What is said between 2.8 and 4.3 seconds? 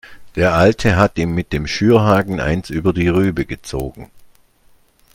die Rübe gezogen.